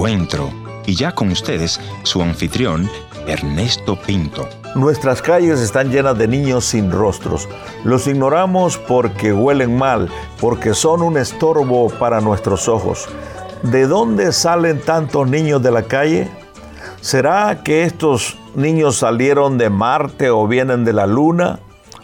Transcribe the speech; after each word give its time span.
encuentro. 0.00 0.50
Y 0.86 0.94
ya 0.94 1.12
con 1.12 1.30
ustedes, 1.30 1.78
su 2.04 2.22
anfitrión, 2.22 2.88
Ernesto 3.26 4.00
Pinto. 4.00 4.48
Nuestras 4.74 5.20
calles 5.20 5.60
están 5.60 5.90
llenas 5.90 6.16
de 6.16 6.26
niños 6.26 6.64
sin 6.64 6.90
rostros. 6.90 7.46
Los 7.84 8.06
ignoramos 8.06 8.78
porque 8.78 9.34
huelen 9.34 9.76
mal, 9.76 10.08
porque 10.40 10.72
son 10.72 11.02
un 11.02 11.18
estorbo 11.18 11.90
para 11.90 12.22
nuestros 12.22 12.66
ojos. 12.66 13.08
¿De 13.62 13.86
dónde 13.86 14.32
salen 14.32 14.80
tantos 14.80 15.28
niños 15.28 15.62
de 15.62 15.70
la 15.70 15.82
calle? 15.82 16.30
¿Será 17.02 17.62
que 17.62 17.84
estos 17.84 18.38
niños 18.54 18.96
salieron 18.96 19.58
de 19.58 19.68
Marte 19.68 20.30
o 20.30 20.48
vienen 20.48 20.86
de 20.86 20.94
la 20.94 21.06
Luna? 21.06 21.60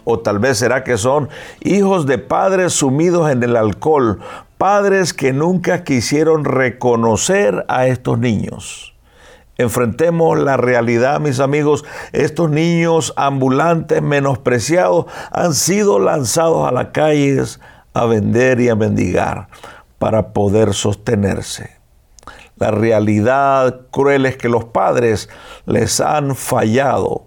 ¿O 0.09 0.20
tal 0.20 0.38
vez 0.38 0.59
será 0.59 0.84
que 0.84 0.98
son 0.98 1.29
hijos 1.62 2.06
de 2.06 2.18
padres 2.18 2.75
sumidos 2.75 3.29
en 3.29 3.43
el 3.43 3.56
alcohol, 3.56 4.20
padres 4.56 5.12
que 5.12 5.32
nunca 5.32 5.83
quisieron 5.83 6.45
reconocer 6.45 7.64
a 7.66 7.88
estos 7.88 8.16
niños? 8.16 8.95
Enfrentemos 9.59 10.38
la 10.38 10.56
realidad, 10.56 11.19
mis 11.19 11.41
amigos. 11.41 11.84
Estos 12.12 12.50
niños 12.50 13.14
ambulantes 13.16 14.00
menospreciados 14.00 15.06
han 15.33 15.55
sido 15.55 15.98
lanzados 15.98 16.69
a 16.69 16.70
las 16.70 16.91
calles 16.92 17.59
a 17.92 18.06
vender 18.06 18.61
y 18.61 18.69
a 18.69 18.77
mendigar 18.77 19.48
para 19.98 20.33
poder 20.33 20.73
sostenerse. 20.73 21.80
La 22.55 22.70
realidad 22.70 23.80
cruel 23.91 24.25
es 24.25 24.36
que 24.36 24.48
los 24.48 24.66
padres 24.66 25.28
les 25.64 26.00
han 26.00 26.36
fallado 26.36 27.27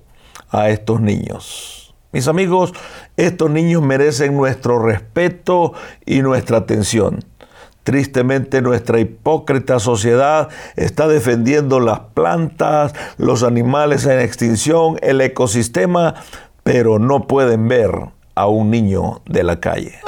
a 0.50 0.70
estos 0.70 1.02
niños. 1.02 1.89
Mis 2.12 2.28
amigos, 2.28 2.74
estos 3.18 3.52
niños 3.52 3.84
merecen 3.84 4.36
nuestro 4.36 4.80
respeto 4.80 5.74
y 6.08 6.22
nuestra 6.24 6.58
atención. 6.58 7.24
Tristemente 7.84 8.62
nuestra 8.62 9.00
hipócrita 9.00 9.80
sociedad 9.80 10.50
está 10.76 11.08
defendiendo 11.08 11.80
las 11.80 12.00
plantas, 12.00 12.94
los 13.18 13.44
animales 13.44 14.06
en 14.06 14.20
extinción, 14.20 14.98
el 15.02 15.22
ecosistema, 15.22 16.16
pero 16.64 16.98
no 16.98 17.28
pueden 17.28 17.68
ver 17.68 17.92
a 18.34 18.48
un 18.48 18.72
niño 18.72 19.22
de 19.28 19.44
la 19.44 19.60
calle. 19.60 20.00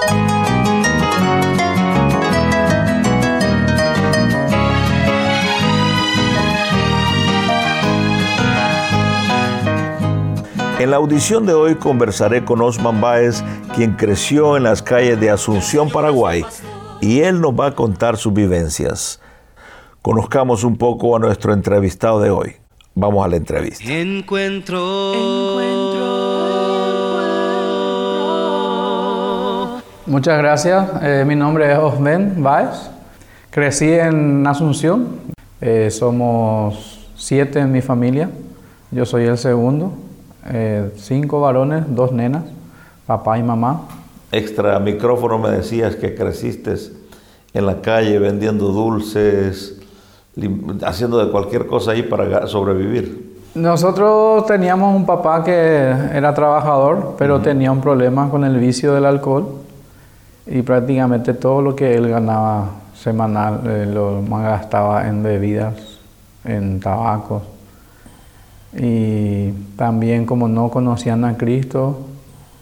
En 10.82 10.90
la 10.90 10.98
audición 10.98 11.46
de 11.46 11.54
hoy 11.54 11.76
conversaré 11.76 12.44
con 12.44 12.60
Osman 12.60 13.00
Báez, 13.00 13.44
quien 13.76 13.92
creció 13.92 14.58
en 14.58 14.64
las 14.64 14.82
calles 14.82 15.20
de 15.20 15.30
Asunción, 15.30 15.92
Paraguay, 15.92 16.44
y 17.00 17.20
él 17.20 17.40
nos 17.40 17.52
va 17.54 17.68
a 17.68 17.76
contar 17.76 18.18
sus 18.18 18.34
vivencias. 18.34 19.22
Conozcamos 20.02 20.64
un 20.64 20.78
poco 20.78 21.16
a 21.16 21.20
nuestro 21.20 21.54
entrevistado 21.54 22.20
de 22.20 22.32
hoy. 22.32 22.56
Vamos 22.96 23.24
a 23.24 23.28
la 23.28 23.36
entrevista. 23.36 23.84
Encuentro. 23.94 24.80
Muchas 30.08 30.38
gracias. 30.40 30.90
Eh, 31.04 31.24
mi 31.28 31.36
nombre 31.36 31.72
es 31.72 31.78
Osman 31.78 32.42
Báez. 32.42 32.90
Crecí 33.52 33.94
en 33.94 34.48
Asunción. 34.48 35.10
Eh, 35.62 35.92
somos 35.92 37.08
siete 37.16 37.60
en 37.60 37.72
mi 37.72 37.82
familia. 37.82 38.32
Yo 38.90 39.06
soy 39.06 39.26
el 39.26 39.38
segundo. 39.38 39.94
Eh, 40.48 40.92
cinco 40.98 41.42
varones, 41.42 41.84
dos 41.88 42.12
nenas, 42.12 42.44
papá 43.06 43.38
y 43.38 43.44
mamá. 43.44 43.82
Extra 44.32 44.80
micrófono 44.80 45.38
me 45.38 45.50
decías 45.50 45.96
que 45.96 46.16
creciste 46.16 46.76
en 47.54 47.66
la 47.66 47.82
calle 47.82 48.18
vendiendo 48.18 48.70
dulces, 48.70 49.80
haciendo 50.86 51.24
de 51.24 51.32
cualquier 51.32 51.68
cosa 51.68 51.92
ahí 51.92 52.04
para 52.04 52.48
sobrevivir. 52.48 53.32
Nosotros 53.54 54.46
teníamos 54.46 54.96
un 54.96 55.06
papá 55.06 55.44
que 55.44 55.52
era 55.52 56.34
trabajador, 56.34 57.16
pero 57.18 57.42
tenía 57.42 57.72
un 57.72 57.82
problema 57.82 58.30
con 58.30 58.46
el 58.46 58.58
vicio 58.58 58.94
del 58.94 59.06
alcohol 59.06 59.58
y 60.48 60.62
prácticamente 60.62 61.34
todo 61.34 61.62
lo 61.62 61.76
que 61.76 61.96
él 61.96 62.08
ganaba 62.08 62.70
semanal 62.96 63.62
eh, 63.66 63.86
lo 63.92 64.24
gastaba 64.24 65.08
en 65.08 65.22
bebidas, 65.22 65.74
en 66.46 66.80
tabacos. 66.80 67.44
Y 68.78 69.52
también 69.76 70.26
como 70.26 70.48
no 70.48 70.70
conocían 70.70 71.26
a 71.26 71.38
Cristo, 71.38 72.00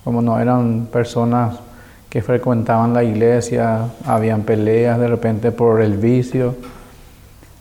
como 0.04 0.22
no 0.22 0.40
eran 0.40 0.88
personas 0.92 1.60
que 2.10 2.22
frecuentaban 2.24 2.94
la 2.94 3.04
iglesia, 3.04 3.90
habían 4.06 4.42
peleas 4.42 5.00
de 5.00 5.08
repente 5.08 5.52
por 5.52 5.82
el 5.82 5.98
vicio, 5.98 6.56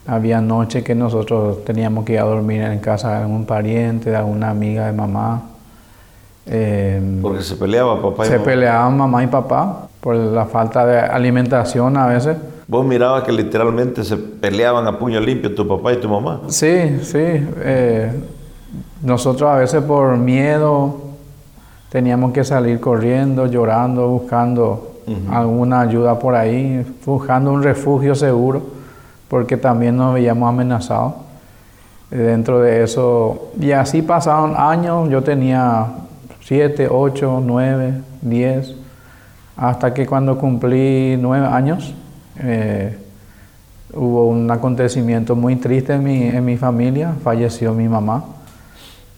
había 0.06 0.40
noches 0.40 0.82
que 0.82 0.94
nosotros 0.94 1.64
teníamos 1.64 2.06
que 2.06 2.14
ir 2.14 2.20
a 2.20 2.24
dormir 2.24 2.62
en 2.62 2.78
casa 2.78 3.10
de 3.10 3.16
algún 3.24 3.44
pariente, 3.44 4.08
de 4.10 4.16
alguna 4.16 4.48
amiga 4.48 4.86
de 4.86 4.92
mamá. 4.92 5.42
Em, 6.46 7.20
Porque 7.20 7.42
se 7.42 7.56
peleaba 7.56 8.00
papá 8.00 8.24
y 8.24 8.28
Se 8.30 8.40
peleaban 8.40 8.96
mamá 8.96 9.22
y 9.22 9.26
papá 9.26 9.88
por 10.00 10.16
la 10.16 10.46
falta 10.46 10.86
de 10.86 10.98
alimentación 10.98 11.98
a 11.98 12.06
veces. 12.06 12.38
Vos 12.66 12.86
mirabas 12.86 13.24
que 13.24 13.32
literalmente 13.32 14.02
se 14.02 14.16
peleaban 14.16 14.86
a 14.86 14.98
puño 14.98 15.20
limpio 15.20 15.54
tu 15.54 15.68
papá 15.68 15.92
y 15.92 15.96
tu 15.96 16.08
mamá. 16.08 16.40
Sí, 16.48 17.00
sí. 17.02 17.18
Eh, 17.18 18.10
nosotros 19.02 19.48
a 19.50 19.56
veces 19.56 19.82
por 19.82 20.16
miedo 20.16 21.00
teníamos 21.90 22.32
que 22.32 22.44
salir 22.44 22.80
corriendo, 22.80 23.46
llorando, 23.46 24.08
buscando 24.08 24.98
alguna 25.30 25.80
ayuda 25.80 26.18
por 26.18 26.34
ahí, 26.34 26.84
buscando 27.04 27.52
un 27.52 27.62
refugio 27.62 28.14
seguro, 28.14 28.62
porque 29.28 29.56
también 29.56 29.96
nos 29.96 30.14
veíamos 30.14 30.48
amenazados. 30.48 31.14
Dentro 32.10 32.60
de 32.60 32.84
eso, 32.84 33.50
y 33.60 33.72
así 33.72 34.00
pasaron 34.00 34.54
años, 34.56 35.10
yo 35.10 35.22
tenía 35.22 35.86
7, 36.40 36.88
8, 36.90 37.42
9, 37.44 37.94
10, 38.22 38.74
hasta 39.56 39.92
que 39.92 40.06
cuando 40.06 40.38
cumplí 40.38 41.18
9 41.20 41.46
años, 41.46 41.94
eh, 42.38 42.96
hubo 43.92 44.28
un 44.28 44.50
acontecimiento 44.50 45.36
muy 45.36 45.56
triste 45.56 45.94
en 45.94 46.04
mi, 46.04 46.22
en 46.28 46.44
mi 46.44 46.56
familia, 46.56 47.12
falleció 47.22 47.74
mi 47.74 47.88
mamá. 47.88 48.24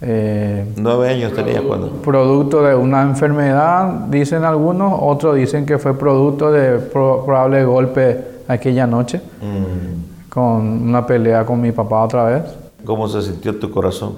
Eh, 0.03 0.65
Nueve 0.77 1.11
años 1.11 1.33
tenía 1.34 1.62
cuando. 1.62 1.91
Producto 2.03 2.62
de 2.62 2.75
una 2.75 3.03
enfermedad, 3.03 3.87
dicen 4.09 4.44
algunos, 4.44 4.99
otros 5.00 5.37
dicen 5.37 5.66
que 5.66 5.78
fue 5.78 5.97
producto 5.97 6.50
de 6.50 6.78
probable 6.78 7.65
golpe 7.65 8.25
aquella 8.49 8.87
noche, 8.87 9.19
mm. 9.19 10.28
con 10.31 10.89
una 10.89 11.06
pelea 11.06 11.44
con 11.44 11.60
mi 11.60 11.72
papá 11.72 12.03
otra 12.03 12.25
vez. 12.25 12.43
¿Cómo 12.84 13.09
se 13.09 13.21
sintió 13.21 13.59
tu 13.59 13.71
corazón? 13.71 14.15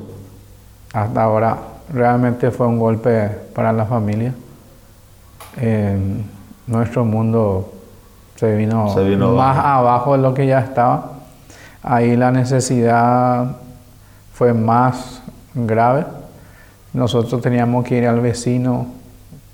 Hasta 0.92 1.22
ahora, 1.22 1.58
realmente 1.92 2.50
fue 2.50 2.66
un 2.66 2.78
golpe 2.78 3.28
para 3.54 3.72
la 3.72 3.84
familia. 3.84 4.34
nuestro 6.66 7.04
mundo 7.04 7.72
se 8.36 8.56
vino, 8.56 8.86
más 9.34 9.58
abajo 9.64 10.16
de 10.16 10.22
lo 10.22 10.34
que 10.34 10.46
ya 10.46 10.60
estaba. 10.60 11.12
Ahí 11.82 12.16
la 12.16 12.30
necesidad 12.30 13.56
fue 14.32 14.52
más 14.52 15.21
grave, 15.54 16.04
nosotros 16.92 17.40
teníamos 17.40 17.84
que 17.84 17.98
ir 17.98 18.06
al 18.06 18.20
vecino 18.20 18.86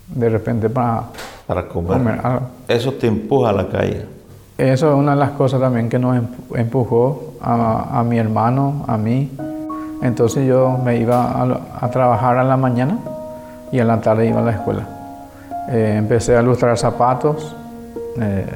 de 0.09 0.29
repente 0.29 0.71
para, 0.71 1.05
para 1.47 1.69
comer. 1.69 2.21
Eso 2.67 2.93
te 2.93 3.07
empuja 3.07 3.51
a 3.51 3.53
la 3.53 3.69
calle. 3.69 4.19
Eso 4.59 4.91
es 4.91 4.99
una 4.99 5.13
de 5.13 5.19
las 5.19 5.31
cosas 5.31 5.61
también 5.61 5.89
que 5.89 6.01
nos 6.01 6.21
empujó 6.55 7.35
a, 7.41 8.03
mi 8.05 8.19
hermano, 8.19 8.85
a 8.89 8.97
mí. 8.97 9.31
Entonces 10.03 10.49
yo 10.49 10.79
me 10.85 10.97
iba 10.97 11.61
a, 11.81 11.91
trabajar 11.91 12.39
a 12.39 12.45
la 12.45 12.57
mañana 12.57 12.99
y 13.71 13.79
a 13.79 13.85
la 13.85 14.01
tarde 14.01 14.27
iba 14.27 14.41
a 14.41 14.43
la 14.43 14.51
escuela. 14.51 14.83
Eh, 15.71 15.95
empecé 15.97 16.37
a 16.37 16.43
ilustrar 16.43 16.77
zapatos. 16.77 17.55
Eh, 18.21 18.47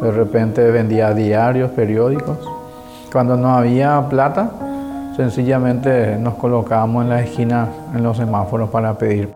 de 0.00 0.10
repente 0.12 0.70
vendía 0.70 1.12
diarios, 1.12 1.72
periódicos. 1.72 2.38
Cuando 3.10 3.36
no 3.36 3.52
había 3.56 4.08
plata, 4.08 4.50
Sencillamente 5.16 6.16
nos 6.16 6.34
colocábamos 6.34 7.02
en 7.02 7.10
la 7.10 7.20
esquina 7.20 7.68
en 7.94 8.02
los 8.02 8.16
semáforos 8.16 8.70
para 8.70 8.96
pedir. 8.96 9.28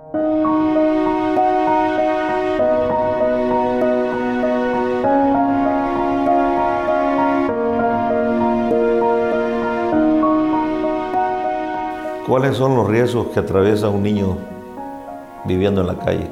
¿Cuáles 12.27 12.57
son 12.57 12.77
los 12.77 12.89
riesgos 12.89 13.29
que 13.29 13.41
atraviesa 13.41 13.89
un 13.89 14.03
niño 14.03 14.39
viviendo 15.45 15.81
en 15.83 15.87
la 15.89 15.99
calle? 15.99 16.31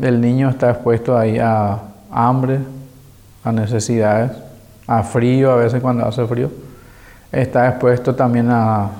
El 0.00 0.20
niño 0.20 0.50
está 0.50 0.70
expuesto 0.70 1.16
ahí 1.16 1.38
a 1.38 1.78
hambre, 2.10 2.60
a 3.42 3.52
necesidades, 3.52 4.32
a 4.86 5.02
frío 5.02 5.50
a 5.50 5.56
veces 5.56 5.80
cuando 5.80 6.06
hace 6.06 6.26
frío 6.26 6.50
está 7.32 7.68
expuesto 7.68 8.14
también 8.14 8.48
a, 8.50 8.90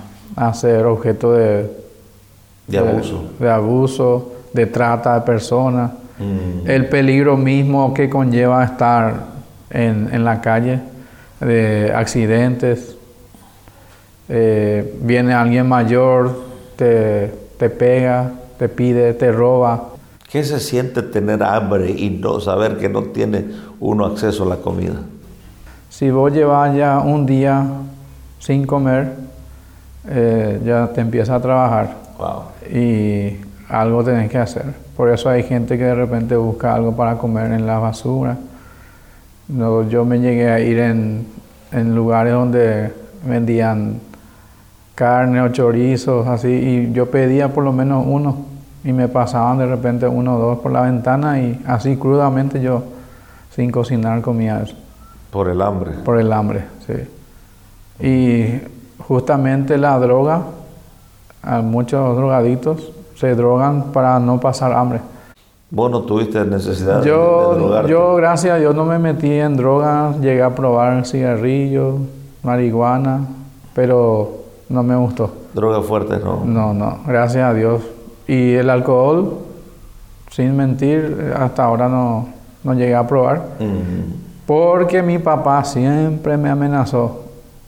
ser 0.54 0.86
objeto 0.86 1.32
de, 1.32 1.70
de, 2.66 2.78
abuso. 2.78 3.24
De, 3.38 3.50
abuso, 3.50 4.32
de 4.52 4.66
trata 4.66 5.14
de 5.14 5.20
personas, 5.20 5.92
mm. 6.18 6.68
el 6.68 6.88
peligro 6.88 7.36
mismo 7.36 7.92
que 7.92 8.08
conlleva 8.08 8.64
estar 8.64 9.26
en, 9.70 10.24
la 10.24 10.40
calle. 10.40 10.80
de 11.40 11.92
accidentes. 11.94 12.96
Eh, 14.28 14.98
viene 15.02 15.34
alguien 15.34 15.68
mayor, 15.68 16.34
te, 16.76 17.34
te 17.58 17.68
pega, 17.68 18.32
te 18.58 18.68
pide, 18.68 19.12
te 19.12 19.30
roba. 19.30 19.88
¿Qué 20.30 20.42
se 20.42 20.60
siente 20.60 21.02
tener 21.02 21.42
hambre 21.42 21.90
y 21.90 22.08
no 22.08 22.40
saber 22.40 22.78
que 22.78 22.88
no 22.88 23.02
tiene 23.02 23.44
uno 23.80 24.06
acceso 24.06 24.44
a 24.44 24.46
la 24.46 24.56
comida? 24.56 24.94
Si 25.90 26.10
vos 26.10 26.32
llevas 26.32 26.74
ya 26.74 27.00
un 27.00 27.26
día 27.26 27.66
sin 28.42 28.66
comer, 28.66 29.12
eh, 30.08 30.60
ya 30.64 30.88
te 30.92 31.00
empieza 31.00 31.36
a 31.36 31.40
trabajar 31.40 31.94
Wow. 32.18 32.42
y 32.76 33.36
algo 33.68 34.02
tenés 34.02 34.28
que 34.30 34.38
hacer. 34.38 34.64
Por 34.96 35.10
eso 35.10 35.28
hay 35.28 35.44
gente 35.44 35.78
que 35.78 35.84
de 35.84 35.94
repente 35.94 36.34
busca 36.36 36.74
algo 36.74 36.94
para 36.96 37.18
comer 37.18 37.52
en 37.52 37.66
la 37.66 37.78
basura. 37.78 38.36
No, 39.48 39.88
yo 39.88 40.04
me 40.04 40.18
llegué 40.18 40.50
a 40.50 40.58
ir 40.58 40.78
en, 40.80 41.24
en 41.70 41.94
lugares 41.94 42.32
donde 42.32 42.92
vendían 43.24 44.00
carne 44.96 45.40
o 45.40 45.48
chorizos, 45.50 46.26
así, 46.26 46.48
y 46.48 46.92
yo 46.92 47.10
pedía 47.10 47.48
por 47.52 47.62
lo 47.62 47.72
menos 47.72 48.04
uno, 48.06 48.44
y 48.84 48.92
me 48.92 49.06
pasaban 49.08 49.58
de 49.58 49.66
repente 49.66 50.06
uno 50.08 50.36
o 50.36 50.38
dos 50.38 50.58
por 50.58 50.72
la 50.72 50.82
ventana, 50.82 51.38
y 51.40 51.60
así 51.66 51.96
crudamente 51.96 52.60
yo, 52.60 52.82
sin 53.54 53.70
cocinar, 53.70 54.20
comía 54.20 54.62
eso, 54.62 54.74
Por 55.30 55.48
el 55.48 55.62
hambre. 55.62 55.92
por 56.04 56.18
el 56.18 56.32
hambre, 56.32 56.64
sí. 56.86 56.94
Y 58.00 58.60
justamente 59.06 59.76
la 59.78 59.98
droga, 59.98 60.42
a 61.42 61.60
muchos 61.60 62.16
drogaditos 62.16 62.92
se 63.16 63.34
drogan 63.34 63.92
para 63.92 64.18
no 64.18 64.38
pasar 64.40 64.72
hambre. 64.72 65.00
Vos 65.70 65.90
no 65.90 66.02
tuviste 66.02 66.44
necesidad 66.44 66.96
de- 66.96 67.02
de 67.02 67.08
Yo, 67.08 67.54
drogarte. 67.54 67.90
yo, 67.90 68.14
gracias 68.16 68.54
a 68.54 68.58
Dios, 68.58 68.74
no 68.74 68.84
me 68.84 68.98
metí 68.98 69.30
en 69.32 69.56
drogas, 69.56 70.18
llegué 70.20 70.42
a 70.42 70.54
probar 70.54 71.04
cigarrillos, 71.06 71.94
marihuana, 72.42 73.20
pero 73.74 74.32
no 74.68 74.82
me 74.82 74.94
gustó. 74.96 75.30
Drogas 75.54 75.84
fuertes, 75.86 76.22
no. 76.22 76.42
No, 76.44 76.74
no, 76.74 76.98
gracias 77.06 77.44
a 77.44 77.54
Dios. 77.54 77.82
Y 78.26 78.52
el 78.54 78.68
alcohol, 78.70 79.38
sin 80.30 80.56
mentir, 80.56 81.32
hasta 81.38 81.64
ahora 81.64 81.88
no, 81.88 82.28
no 82.64 82.74
llegué 82.74 82.94
a 82.94 83.06
probar, 83.06 83.42
porque 84.46 85.02
mi 85.02 85.18
papá 85.18 85.64
siempre 85.64 86.36
me 86.36 86.50
amenazó, 86.50 87.20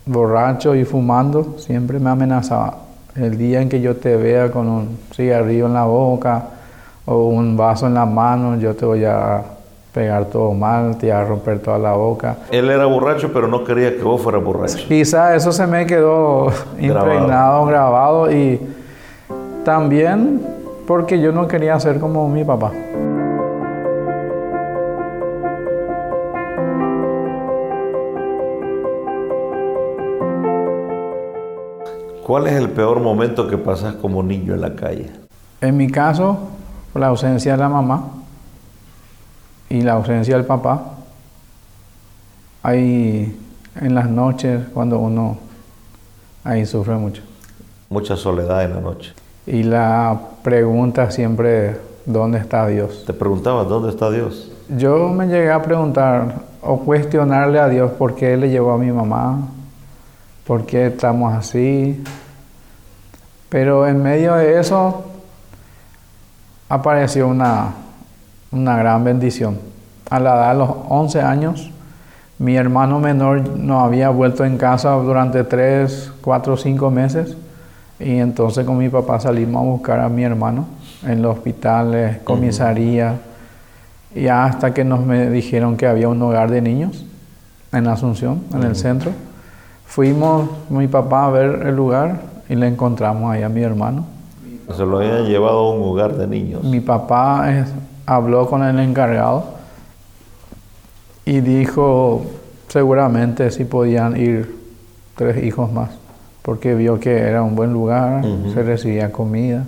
borracho 0.06 0.74
y 0.74 0.84
fumando, 0.84 1.54
siempre 1.58 1.98
me 1.98 2.10
amenazaba. 2.10 2.78
El 3.16 3.38
día 3.38 3.60
en 3.60 3.68
que 3.68 3.80
yo 3.80 3.96
te 3.96 4.16
vea 4.16 4.50
con 4.50 4.68
un 4.68 4.98
cigarrillo 5.12 5.66
en 5.66 5.74
la 5.74 5.84
boca 5.84 6.44
o 7.04 7.28
un 7.28 7.56
vaso 7.56 7.86
en 7.86 7.94
la 7.94 8.04
mano, 8.04 8.58
yo 8.58 8.74
te 8.74 8.84
voy 8.84 9.04
a 9.04 9.42
pegar 9.92 10.24
todo 10.26 10.52
mal, 10.52 10.96
te 10.98 11.06
voy 11.06 11.16
a 11.16 11.24
romper 11.24 11.60
toda 11.60 11.78
la 11.78 11.92
boca. 11.92 12.36
Él 12.50 12.68
era 12.68 12.86
borracho, 12.86 13.32
pero 13.32 13.46
no 13.46 13.62
quería 13.62 13.96
que 13.96 14.02
vos 14.02 14.20
fueras 14.20 14.42
borracho. 14.42 14.78
Quizá 14.88 15.36
eso 15.36 15.52
se 15.52 15.66
me 15.66 15.86
quedó 15.86 16.48
impregnado, 16.78 17.64
grabado 17.66 18.32
y 18.32 18.60
también 19.64 20.42
porque 20.86 21.20
yo 21.20 21.30
no 21.32 21.46
quería 21.46 21.78
ser 21.78 22.00
como 22.00 22.28
mi 22.28 22.44
papá. 22.44 22.72
¿Cuál 32.24 32.46
es 32.46 32.54
el 32.54 32.70
peor 32.70 33.00
momento 33.00 33.48
que 33.48 33.58
pasas 33.58 33.96
como 33.96 34.22
niño 34.22 34.54
en 34.54 34.62
la 34.62 34.74
calle? 34.74 35.10
En 35.60 35.76
mi 35.76 35.90
caso, 35.90 36.38
la 36.94 37.08
ausencia 37.08 37.52
de 37.52 37.58
la 37.58 37.68
mamá 37.68 38.02
y 39.68 39.82
la 39.82 39.92
ausencia 39.92 40.34
del 40.34 40.46
papá. 40.46 40.84
Ahí 42.62 43.38
en 43.78 43.94
las 43.94 44.08
noches 44.08 44.62
cuando 44.72 45.00
uno 45.00 45.36
ahí 46.44 46.64
sufre 46.64 46.94
mucho. 46.94 47.22
Mucha 47.90 48.16
soledad 48.16 48.64
en 48.64 48.72
la 48.72 48.80
noche. 48.80 49.12
Y 49.46 49.62
la 49.62 50.18
pregunta 50.42 51.10
siempre, 51.10 51.76
¿dónde 52.06 52.38
está 52.38 52.66
Dios? 52.66 53.04
Te 53.06 53.12
preguntabas, 53.12 53.68
¿dónde 53.68 53.90
está 53.90 54.10
Dios? 54.10 54.50
Yo 54.70 55.10
me 55.10 55.26
llegué 55.26 55.52
a 55.52 55.60
preguntar 55.60 56.36
o 56.62 56.78
cuestionarle 56.80 57.58
a 57.58 57.68
Dios 57.68 57.90
por 57.92 58.14
qué 58.14 58.34
le 58.38 58.48
llevó 58.48 58.72
a 58.72 58.78
mi 58.78 58.90
mamá, 58.90 59.40
por 60.46 60.66
qué 60.66 60.86
estamos 60.86 61.34
así. 61.34 62.02
Pero 63.48 63.86
en 63.86 64.02
medio 64.02 64.34
de 64.34 64.58
eso 64.58 65.04
apareció 66.68 67.28
una, 67.28 67.72
una 68.50 68.76
gran 68.76 69.04
bendición. 69.04 69.58
A 70.10 70.20
la 70.20 70.34
edad 70.34 70.52
de 70.52 70.58
los 70.58 70.70
11 70.88 71.20
años, 71.22 71.70
mi 72.38 72.56
hermano 72.56 72.98
menor 72.98 73.48
no 73.56 73.80
había 73.80 74.10
vuelto 74.10 74.44
en 74.44 74.58
casa 74.58 74.90
durante 74.90 75.44
3, 75.44 76.12
4, 76.20 76.56
5 76.56 76.90
meses. 76.90 77.36
Y 78.00 78.16
entonces 78.16 78.66
con 78.66 78.76
mi 78.76 78.88
papá 78.88 79.20
salimos 79.20 79.62
a 79.62 79.64
buscar 79.64 80.00
a 80.00 80.08
mi 80.08 80.24
hermano 80.24 80.66
en 81.06 81.22
los 81.22 81.36
hospitales, 81.36 82.18
comisaría. 82.24 83.18
Y 84.14 84.26
hasta 84.28 84.74
que 84.74 84.84
nos 84.84 85.00
me 85.00 85.30
dijeron 85.30 85.76
que 85.76 85.86
había 85.86 86.08
un 86.08 86.20
hogar 86.22 86.50
de 86.50 86.60
niños 86.60 87.06
en 87.72 87.86
Asunción, 87.86 88.42
en 88.52 88.64
el 88.64 88.76
centro. 88.76 89.12
Fuimos 89.86 90.48
mi 90.70 90.88
papá 90.88 91.26
a 91.26 91.30
ver 91.30 91.66
el 91.66 91.76
lugar 91.76 92.20
y 92.48 92.54
le 92.54 92.66
encontramos 92.66 93.32
ahí 93.32 93.42
a 93.42 93.48
mi 93.48 93.62
hermano. 93.62 94.06
Se 94.74 94.84
lo 94.84 94.98
habían 94.98 95.26
llevado 95.26 95.58
a 95.58 95.74
un 95.74 95.82
hogar 95.82 96.16
de 96.16 96.26
niños. 96.26 96.64
Mi 96.64 96.80
papá 96.80 97.66
habló 98.06 98.48
con 98.48 98.62
el 98.62 98.78
encargado 98.78 99.44
y 101.24 101.40
dijo 101.40 102.22
seguramente 102.68 103.50
si 103.50 103.64
podían 103.64 104.16
ir 104.16 104.56
tres 105.16 105.44
hijos 105.44 105.70
más, 105.72 105.90
porque 106.42 106.74
vio 106.74 106.98
que 106.98 107.18
era 107.18 107.42
un 107.42 107.54
buen 107.54 107.72
lugar, 107.72 108.24
se 108.52 108.62
recibía 108.62 109.12
comida. 109.12 109.64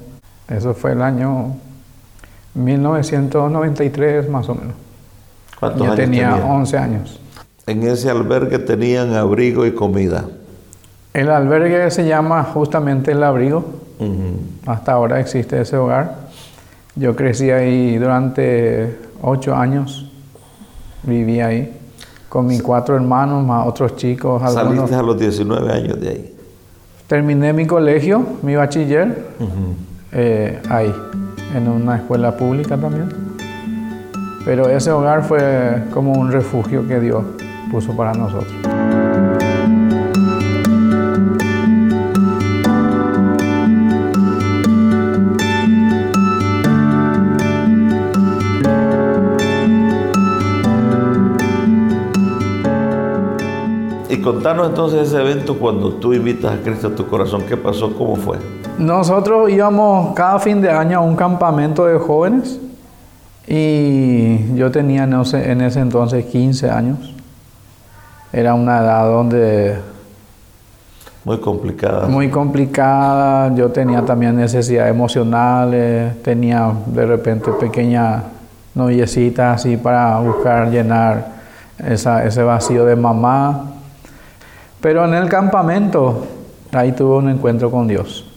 Eso 0.48 0.74
fue 0.74 0.92
el 0.92 1.02
año 1.02 1.54
1993 2.54 4.28
más 4.28 4.48
o 4.48 4.54
menos. 4.54 4.74
¿Cuántos 5.58 5.80
Yo 5.80 5.84
años 5.86 5.96
tenía 5.96 6.30
tenían? 6.32 6.50
11 6.50 6.78
años. 6.78 7.20
En 7.68 7.82
ese 7.82 8.08
albergue 8.08 8.60
tenían 8.60 9.12
abrigo 9.14 9.66
y 9.66 9.72
comida. 9.72 10.26
El 11.12 11.30
albergue 11.30 11.90
se 11.90 12.06
llama 12.06 12.44
justamente 12.44 13.10
el 13.10 13.24
abrigo. 13.24 13.64
Hasta 14.66 14.92
ahora 14.92 15.18
existe 15.18 15.60
ese 15.60 15.76
hogar. 15.76 16.28
Yo 16.94 17.16
crecí 17.16 17.50
ahí 17.50 17.98
durante 17.98 18.96
ocho 19.20 19.56
años. 19.56 20.08
Viví 21.02 21.40
ahí 21.40 21.76
con 22.28 22.46
mis 22.46 22.62
cuatro 22.62 22.94
hermanos, 22.94 23.44
más 23.44 23.66
otros 23.66 23.96
chicos. 23.96 24.40
Algunos. 24.42 24.88
Saliste 24.88 24.94
a 24.94 25.02
los 25.02 25.18
19 25.18 25.73
años 25.73 26.00
de 26.00 26.08
ahí. 26.08 26.35
Terminé 27.08 27.52
mi 27.52 27.66
colegio, 27.66 28.25
mi 28.42 28.54
bachiller, 28.54 29.26
eh, 30.12 30.61
ahí, 30.68 30.94
en 31.54 31.68
una 31.68 31.96
escuela 31.96 32.37
pública 32.37 32.76
también. 32.76 33.08
Pero 34.44 34.68
ese 34.68 34.92
hogar 34.92 35.25
fue 35.25 35.82
como 35.92 36.12
un 36.12 36.30
refugio 36.30 36.87
que 36.87 37.00
Dios 37.00 37.25
puso 37.70 37.94
para 37.96 38.12
nosotros. 38.12 38.52
Y 54.08 54.18
contanos 54.23 54.68
entonces 54.68 55.08
ese 55.08 55.20
evento 55.20 55.58
cuando 55.58 55.94
tú 55.94 56.14
invitas 56.14 56.52
a 56.52 56.62
Cristo 56.62 56.88
a 56.88 56.94
tu 56.94 57.06
corazón. 57.06 57.42
¿Qué 57.49 57.56
pasó? 57.56 57.92
¿Cómo 57.94 58.16
fue? 58.16 58.38
Nosotros 58.78 59.50
íbamos 59.50 60.14
cada 60.14 60.38
fin 60.38 60.61
de 60.61 60.70
año 60.70 60.99
a 60.99 61.00
un 61.00 61.16
campamento 61.16 61.87
de 61.87 61.99
jóvenes 61.99 62.61
y 63.49 64.54
yo 64.54 64.70
tenía 64.70 65.04
en 65.04 65.14
ese, 65.14 65.50
en 65.50 65.61
ese 65.61 65.80
entonces 65.80 66.25
15 66.26 66.70
años. 66.70 67.15
Era 68.37 68.52
una 68.52 68.81
edad 68.81 69.07
donde 69.07 69.76
Muy 71.25 71.40
complicada. 71.40 72.07
muy 72.07 72.28
complicada, 72.28 73.55
yo 73.55 73.71
tenía 73.71 74.05
también 74.05 74.37
necesidades 74.37 74.90
emocionales, 74.90 76.23
tenía 76.23 76.71
de 76.85 77.07
repente 77.07 77.50
pequeñas 77.52 78.25
noviecitas 78.75 79.57
así 79.61 79.78
para 79.78 80.19
buscar 80.21 80.71
llenar 80.71 81.28
esa- 81.78 82.26
ese 82.26 82.43
vacío 82.43 82.85
de 82.85 82.95
mamá. 82.95 83.73
Pero 84.83 85.07
en 85.07 85.14
el 85.14 85.31
campamento, 85.31 86.26
ahí 86.73 86.93
tuve 86.93 87.16
un 87.16 87.31
encuentro 87.31 87.71
con 87.71 87.88
Dios. 87.88 88.31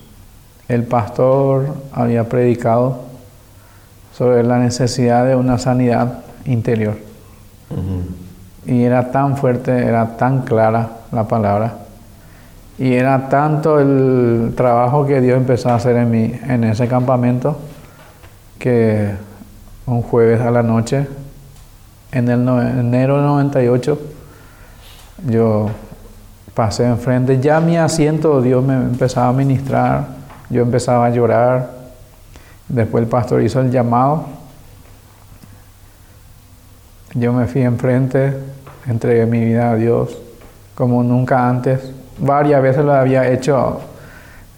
El 0.69 0.83
pastor 0.83 1.65
había 1.91 2.23
predicado 2.29 2.99
sobre 4.17 4.43
la 4.43 4.59
necesidad 4.59 5.25
de 5.25 5.35
una 5.35 5.57
sanidad 5.57 6.19
interior. 6.45 6.95
Ujú. 7.69 8.18
Y 8.69 8.83
era 8.83 9.11
tan 9.11 9.35
fuerte, 9.35 9.71
era 9.83 10.15
tan 10.15 10.41
clara 10.43 10.89
la 11.11 11.23
palabra. 11.27 11.73
Y 12.77 12.93
era 12.93 13.27
tanto 13.27 13.79
el 13.79 14.53
trabajo 14.55 15.05
que 15.07 15.19
Dios 15.21 15.37
empezó 15.37 15.69
a 15.69 15.75
hacer 15.75 15.97
en 15.97 16.11
mí 16.11 16.39
en 16.47 16.63
ese 16.63 16.87
campamento 16.87 17.57
que 18.59 19.11
un 19.87 20.03
jueves 20.03 20.39
a 20.41 20.51
la 20.51 20.61
noche, 20.61 21.07
en 22.11 22.29
el 22.29 22.45
no- 22.45 22.61
enero 22.61 23.17
del 23.17 23.25
98, 23.25 23.99
yo 25.27 25.69
pasé 26.53 26.85
enfrente, 26.85 27.39
ya 27.39 27.59
mi 27.59 27.75
asiento 27.75 28.39
Dios 28.41 28.63
me 28.63 28.75
empezaba 28.75 29.29
a 29.29 29.33
ministrar, 29.33 30.05
yo 30.49 30.61
empezaba 30.61 31.07
a 31.07 31.09
llorar, 31.09 31.71
después 32.67 33.03
el 33.03 33.09
pastor 33.09 33.41
hizo 33.41 33.61
el 33.61 33.71
llamado, 33.71 34.25
yo 37.15 37.33
me 37.33 37.45
fui 37.47 37.61
enfrente, 37.63 38.37
entregué 38.89 39.25
mi 39.25 39.43
vida 39.43 39.71
a 39.71 39.75
Dios 39.75 40.17
como 40.79 41.03
nunca 41.03 41.49
antes, 41.49 41.91
varias 42.17 42.61
veces 42.61 42.85
lo 42.85 42.93
había 42.93 43.29
hecho 43.29 43.81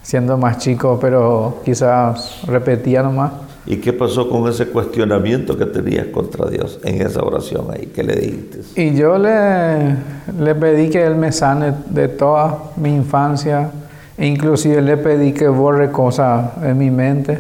siendo 0.04 0.38
más 0.38 0.60
chico, 0.60 1.00
pero 1.02 1.62
quizás 1.66 2.42
repetía 2.46 3.02
nomás. 3.02 3.32
¿Y 3.66 3.78
qué 3.78 3.92
pasó 3.94 4.30
con 4.30 4.48
ese 4.48 4.68
cuestionamiento 4.68 5.58
que 5.58 5.66
tenías 5.66 6.08
contra 6.08 6.48
Dios 6.50 6.80
en 6.84 7.02
esa 7.02 7.24
oración 7.24 7.68
ahí? 7.72 7.92
¿Qué 7.94 8.04
le 8.04 8.16
dijiste? 8.16 8.82
Y 8.82 8.96
yo 8.96 9.18
le, 9.18 9.96
le 10.40 10.56
pedí 10.56 10.90
que 10.90 11.04
Él 11.04 11.16
me 11.16 11.32
sane 11.32 11.74
de 11.88 12.08
toda 12.08 12.72
mi 12.76 12.94
infancia. 12.94 13.72
E 14.18 14.28
inclusive 14.28 14.82
le 14.82 14.98
pedí 14.98 15.34
que 15.34 15.48
borre 15.48 15.92
cosas 15.92 16.52
en 16.64 16.78
mi 16.78 16.92
mente. 16.92 17.40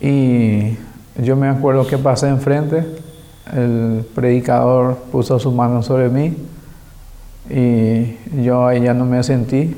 Y 0.00 0.76
yo 1.16 1.34
me 1.36 1.48
acuerdo 1.48 1.86
que 1.86 1.98
pasé 1.98 2.28
enfrente. 2.28 2.84
El 3.54 4.06
predicador 4.14 4.96
puso 5.10 5.38
su 5.38 5.52
mano 5.52 5.82
sobre 5.82 6.08
mí. 6.08 6.36
Y 7.50 8.42
yo 8.42 8.66
ahí 8.66 8.82
ya 8.82 8.94
no 8.94 9.04
me 9.04 9.22
sentí. 9.22 9.76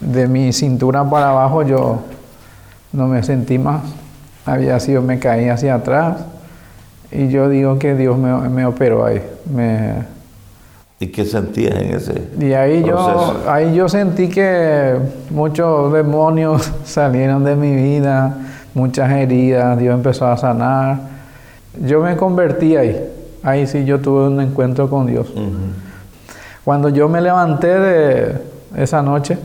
De 0.00 0.28
mi 0.28 0.52
cintura 0.52 1.08
para 1.08 1.30
abajo 1.30 1.62
yo 1.62 2.00
no 2.92 3.06
me 3.06 3.22
sentí 3.22 3.58
más. 3.58 3.82
Había 4.46 4.78
sido, 4.80 5.02
me 5.02 5.18
caí 5.18 5.48
hacia 5.48 5.74
atrás 5.74 6.16
y 7.10 7.28
yo 7.28 7.48
digo 7.48 7.78
que 7.78 7.94
Dios 7.94 8.18
me, 8.18 8.66
operó 8.66 9.06
ahí. 9.06 9.22
Me, 9.52 9.94
¿Y 10.98 11.08
qué 11.08 11.24
sentías 11.24 11.76
en 11.76 11.94
ese 11.94 12.28
Y 12.40 12.52
ahí 12.52 12.82
yo, 12.84 13.42
ahí 13.48 13.74
yo 13.74 13.88
sentí 13.88 14.28
que 14.28 14.96
muchos 15.30 15.92
demonios 15.92 16.72
salieron 16.84 17.44
de 17.44 17.56
mi 17.56 17.74
vida, 17.74 18.36
muchas 18.74 19.10
heridas, 19.12 19.78
Dios 19.78 19.94
empezó 19.94 20.26
a 20.26 20.36
sanar. 20.36 21.13
Yo 21.80 22.00
me 22.00 22.16
convertí 22.16 22.76
ahí. 22.76 23.10
Ahí 23.42 23.66
sí 23.66 23.84
yo 23.84 24.00
tuve 24.00 24.28
un 24.28 24.40
encuentro 24.40 24.88
con 24.88 25.06
Dios. 25.06 25.32
Cuando 26.64 26.88
yo 26.88 27.08
me 27.08 27.20
levanté 27.20 27.78
de 27.78 28.36
esa 28.76 29.02
noche, 29.02 29.36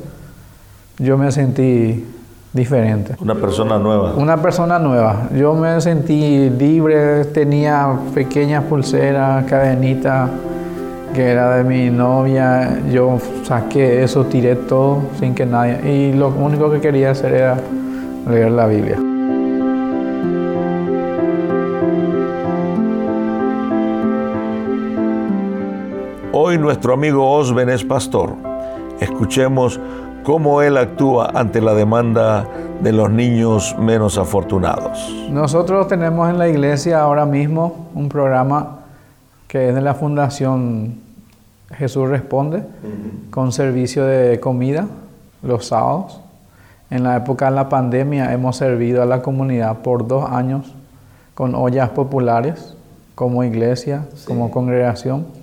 yo 0.97 1.17
me 1.17 1.31
sentí 1.31 2.05
diferente. 2.53 3.15
Una 3.19 3.35
persona 3.35 3.77
nueva. 3.77 4.13
Una 4.13 4.41
persona 4.41 4.79
nueva. 4.79 5.27
Yo 5.35 5.53
me 5.53 5.79
sentí 5.81 6.49
libre, 6.49 7.25
tenía 7.25 7.97
pequeñas 8.13 8.63
pulseras, 8.63 9.45
cadenitas 9.45 10.29
que 11.13 11.29
era 11.29 11.57
de 11.57 11.63
mi 11.63 11.89
novia. 11.89 12.81
Yo 12.91 13.19
saqué 13.43 14.03
eso, 14.03 14.25
tiré 14.25 14.55
todo 14.55 15.01
sin 15.19 15.35
que 15.35 15.45
nadie. 15.45 15.79
Y 15.91 16.13
lo 16.13 16.29
único 16.29 16.71
que 16.71 16.79
quería 16.79 17.11
hacer 17.11 17.33
era 17.33 17.57
leer 18.29 18.51
la 18.51 18.65
Biblia. 18.67 19.08
Hoy 26.41 26.57
nuestro 26.57 26.93
amigo 26.93 27.29
Osben 27.29 27.67
es 27.67 27.83
pastor. 27.83 28.33
Escuchemos 29.01 29.77
cómo 30.23 30.61
él 30.61 30.77
actúa 30.77 31.31
ante 31.33 31.59
la 31.59 31.73
demanda 31.73 32.47
de 32.81 32.93
los 32.93 33.11
niños 33.11 33.75
menos 33.77 34.17
afortunados. 34.17 35.13
Nosotros 35.29 35.89
tenemos 35.89 36.29
en 36.29 36.37
la 36.37 36.47
iglesia 36.47 37.01
ahora 37.01 37.25
mismo 37.25 37.89
un 37.93 38.07
programa 38.07 38.79
que 39.49 39.67
es 39.67 39.75
de 39.75 39.81
la 39.81 39.95
Fundación 39.95 40.95
Jesús 41.71 42.07
Responde, 42.07 42.63
con 43.31 43.51
servicio 43.51 44.05
de 44.05 44.39
comida 44.39 44.87
los 45.43 45.65
sábados. 45.65 46.21
En 46.89 47.03
la 47.03 47.17
época 47.17 47.49
de 47.49 47.51
la 47.51 47.67
pandemia 47.67 48.31
hemos 48.31 48.55
servido 48.55 49.03
a 49.03 49.05
la 49.05 49.21
comunidad 49.21 49.79
por 49.79 50.07
dos 50.07 50.31
años 50.31 50.73
con 51.33 51.53
ollas 51.53 51.89
populares 51.89 52.77
como 53.13 53.43
iglesia, 53.43 54.05
como 54.25 54.51
congregación. 54.51 55.38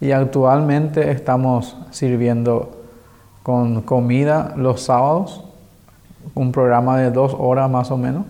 Y 0.00 0.12
actualmente 0.12 1.10
estamos 1.10 1.76
sirviendo 1.90 2.78
con 3.42 3.82
comida 3.82 4.54
los 4.56 4.82
sábados, 4.82 5.44
un 6.34 6.52
programa 6.52 6.98
de 6.98 7.10
dos 7.10 7.34
horas 7.38 7.70
más 7.70 7.90
o 7.90 7.96
menos, 7.96 8.24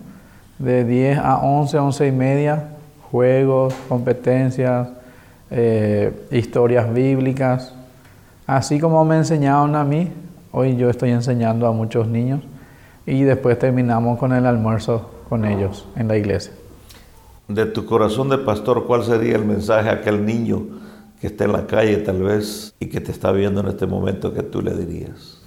de 0.57 0.83
10 0.83 1.19
a 1.19 1.37
11, 1.37 1.77
11 1.77 2.07
y 2.07 2.11
media, 2.11 2.69
juegos, 3.11 3.73
competencias, 3.87 4.89
eh, 5.51 6.27
historias 6.31 6.93
bíblicas. 6.93 7.73
Así 8.47 8.79
como 8.79 9.03
me 9.05 9.17
enseñaron 9.17 9.75
a 9.75 9.83
mí, 9.83 10.11
hoy 10.51 10.75
yo 10.75 10.89
estoy 10.89 11.11
enseñando 11.11 11.67
a 11.67 11.71
muchos 11.71 12.07
niños 12.07 12.41
y 13.05 13.23
después 13.23 13.59
terminamos 13.59 14.17
con 14.19 14.33
el 14.33 14.45
almuerzo 14.45 15.09
con 15.29 15.45
ellos 15.45 15.87
en 15.95 16.07
la 16.07 16.17
iglesia. 16.17 16.53
De 17.47 17.65
tu 17.65 17.85
corazón 17.85 18.29
de 18.29 18.37
pastor, 18.37 18.85
¿cuál 18.85 19.03
sería 19.03 19.35
el 19.35 19.45
mensaje 19.45 19.89
a 19.89 19.93
aquel 19.93 20.25
niño? 20.25 20.61
Que 21.19 21.27
está 21.27 21.45
en 21.45 21.51
la 21.51 21.67
calle 21.67 21.97
tal 21.97 22.21
vez 22.23 22.73
y 22.79 22.87
que 22.87 23.01
te 23.01 23.11
está 23.11 23.31
viendo 23.31 23.61
en 23.61 23.67
este 23.67 23.85
momento 23.85 24.33
que 24.33 24.43
tú 24.43 24.61
le 24.61 24.73
dirías? 24.73 25.39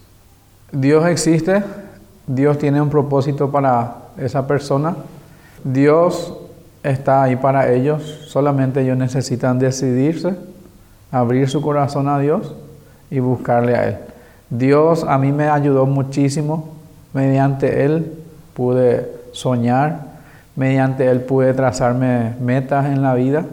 Dios 0.71 1.07
existe, 1.07 1.63
Dios 2.27 2.59
tiene 2.59 2.81
un 2.81 2.91
propósito 2.91 3.51
para 3.51 3.97
esa 4.19 4.47
persona, 4.47 4.97
Dios 5.65 6.35
está 6.83 7.23
ahí 7.23 7.37
para 7.37 7.73
ellos, 7.73 8.03
solamente 8.27 8.83
ellos 8.83 8.97
necesitan 8.97 9.59
decidirse, 9.59 10.35
abrir 11.11 11.49
su 11.49 11.63
corazón 11.63 12.09
a 12.09 12.19
Dios 12.19 12.55
y 13.11 13.21
buscarle 13.21 13.77
a 13.77 13.89
Él. 13.89 13.97
Dios 14.51 15.05
a 15.05 15.17
mí 15.19 15.33
me 15.33 15.49
ayudó 15.49 15.87
muchísimo, 15.87 16.71
mediante 17.15 17.85
Él 17.85 18.13
pude 18.55 19.11
soñar, 19.33 20.13
mediante 20.57 21.09
Él 21.11 21.21
pude 21.21 21.55
trazarme 21.55 22.35
metas 22.41 22.87
en 22.87 23.03
la 23.03 23.15
vida 23.15 23.47